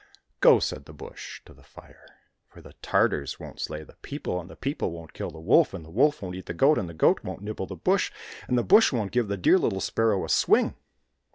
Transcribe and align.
—"Go!" 0.41 0.57
said 0.69 0.85
the 0.85 0.95
bush," 0.95 1.41
to 1.45 1.53
the 1.53 1.61
fire, 1.61 2.07
for 2.47 2.59
the 2.59 2.73
Tartars 2.81 3.39
won't 3.39 3.59
slay 3.59 3.83
the 3.83 3.97
people, 4.01 4.41
and 4.41 4.49
the 4.49 4.55
people 4.55 4.89
won't 4.89 5.13
kill 5.13 5.29
the 5.29 5.39
wolf, 5.39 5.75
and 5.75 5.85
the 5.85 5.91
wolf 5.91 6.23
won't 6.23 6.33
eat 6.33 6.47
the 6.47 6.55
goat, 6.55 6.79
and 6.79 6.89
the 6.89 6.95
goat 6.95 7.23
won't 7.23 7.43
nibble 7.43 7.67
the 7.67 7.75
bush, 7.75 8.11
and 8.47 8.57
the 8.57 8.63
bush 8.63 8.91
won't 8.91 9.11
give 9.11 9.27
the 9.27 9.37
dear 9.37 9.59
little 9.59 9.79
sparrow 9.79 10.25
a 10.25 10.29
swing." 10.29 10.73